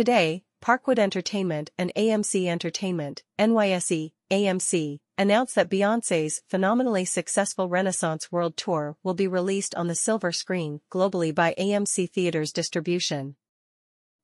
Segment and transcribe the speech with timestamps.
[0.00, 8.56] Today, Parkwood Entertainment and AMC Entertainment, NYSE, AMC, announced that Beyoncé's phenomenally successful Renaissance World
[8.56, 13.36] Tour will be released on the silver screen globally by AMC Theaters Distribution.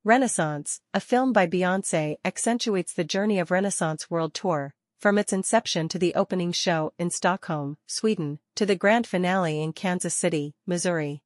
[0.02, 5.90] Renaissance, a film by Beyoncé accentuates the journey of Renaissance World Tour, from its inception
[5.90, 11.22] to the opening show in Stockholm, Sweden, to the grand finale in Kansas City, Missouri.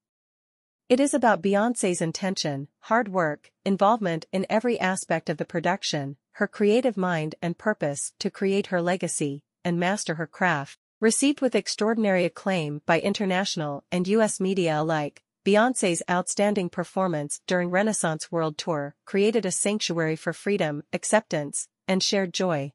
[0.91, 6.49] It is about Beyoncé's intention, hard work, involvement in every aspect of the production, her
[6.49, 10.81] creative mind and purpose to create her legacy and master her craft.
[10.99, 14.41] Received with extraordinary acclaim by international and U.S.
[14.41, 21.69] media alike, Beyoncé's outstanding performance during Renaissance World Tour created a sanctuary for freedom, acceptance,
[21.87, 22.73] and shared joy.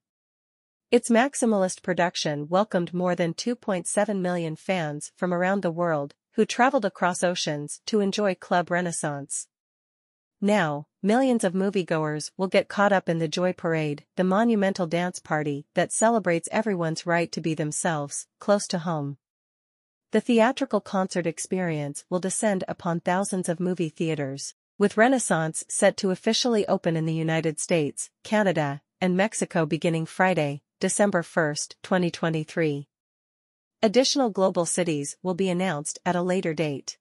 [0.89, 6.83] Its maximalist production welcomed more than 2.7 million fans from around the world, who traveled
[6.83, 9.47] across oceans to enjoy Club Renaissance.
[10.41, 15.19] Now, millions of moviegoers will get caught up in the Joy Parade, the monumental dance
[15.19, 19.17] party that celebrates everyone's right to be themselves, close to home.
[20.11, 26.11] The theatrical concert experience will descend upon thousands of movie theaters, with Renaissance set to
[26.11, 32.89] officially open in the United States, Canada, and Mexico beginning Friday, December 1, 2023.
[33.85, 36.97] Additional global cities will be announced at a later date.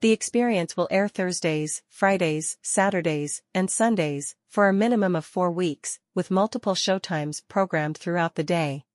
[0.00, 6.00] The experience will air Thursdays, Fridays, Saturdays, and Sundays, for a minimum of four weeks,
[6.12, 8.86] with multiple showtimes programmed throughout the day.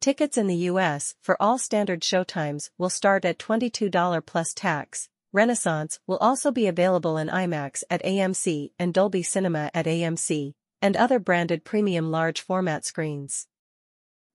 [0.00, 1.14] Tickets in the U.S.
[1.22, 5.08] for all standard showtimes will start at $22 plus tax.
[5.32, 10.96] Renaissance will also be available in IMAX at AMC and Dolby Cinema at AMC, and
[10.96, 13.46] other branded premium large format screens.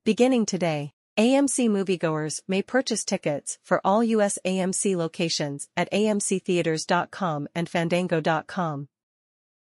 [0.05, 0.93] Beginning today.
[1.15, 4.39] AMC moviegoers may purchase tickets for all U.S.
[4.43, 8.87] AMC locations at amctheaters.com and fandango.com.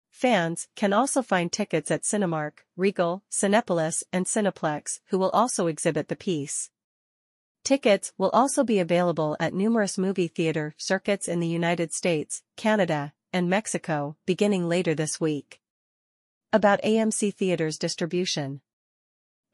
[0.09, 6.08] Fans can also find tickets at Cinemark, Regal, Cinepolis and Cineplex who will also exhibit
[6.08, 6.69] the piece.
[7.66, 13.11] Tickets will also be available at numerous movie theater circuits in the United States, Canada,
[13.33, 15.59] and Mexico beginning later this week.
[16.53, 18.61] About AMC Theaters distribution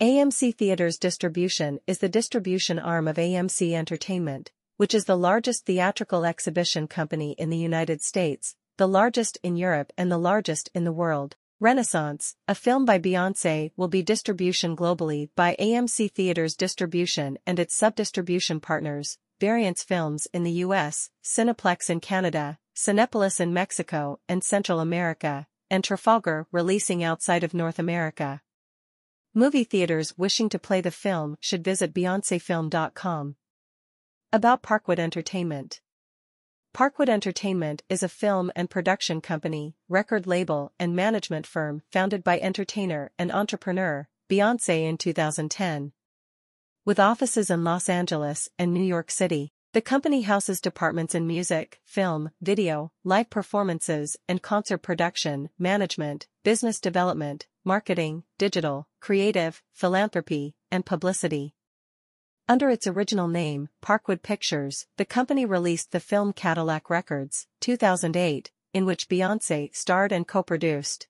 [0.02, 6.24] AMC Theaters Distribution is the distribution arm of AMC Entertainment, which is the largest theatrical
[6.24, 10.94] exhibition company in the United States, the largest in Europe and the largest in the
[10.94, 11.36] world.
[11.60, 17.76] Renaissance, a film by Beyoncé will be distribution globally by AMC Theaters Distribution and its
[17.76, 24.80] sub-distribution partners, Variance Films in the US, Cineplex in Canada, Cinepolis in Mexico and Central
[24.80, 28.42] America, and Trafalgar releasing outside of North America.
[29.36, 33.36] Movie theaters wishing to play the film should visit BeyonceFilm.com.
[34.34, 35.82] About Parkwood Entertainment
[36.74, 42.40] Parkwood Entertainment is a film and production company, record label and management firm founded by
[42.40, 45.92] entertainer and entrepreneur, Beyoncé in 2010.
[46.84, 51.80] With offices in Los Angeles and New York City, the company houses departments in music,
[51.86, 60.88] film, video, live performances, and concert production, management, business development, marketing, digital, creative, philanthropy, and
[60.88, 61.54] publicity.
[62.48, 68.88] Under its original name, Parkwood Pictures, the company released the film Cadillac Records, 2008, in
[68.88, 71.08] which Beyoncé starred and co-produced.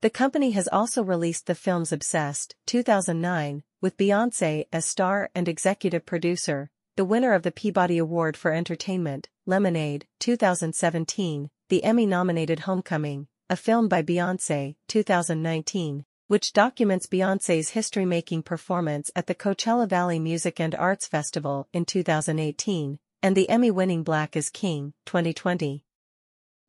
[0.00, 6.04] The company has also released the films Obsessed, 2009, with Beyoncé as star and executive
[6.04, 6.68] producer,
[7.00, 13.88] the winner of the Peabody Award for Entertainment, Lemonade, 2017, the Emmy-nominated Homecoming, a film
[13.88, 21.06] by Beyoncé, 2019, which documents Beyoncé's history-making performance at the Coachella Valley Music and Arts
[21.06, 25.86] Festival in 2018, and the Emmy-winning Black is King, 2020.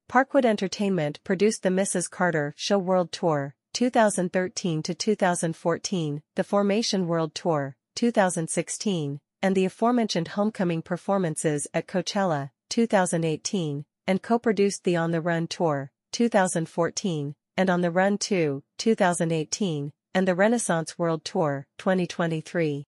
[0.09, 2.09] Parkwood Entertainment produced the Mrs.
[2.09, 10.29] Carter Show World Tour, 2013 to 2014, the Formation World Tour, 2016, and the aforementioned
[10.29, 17.81] homecoming performances at Coachella, 2018, and co-produced the On the Run Tour, 2014, and On
[17.81, 22.87] the Run 2, 2018, and the Renaissance World Tour, 2023.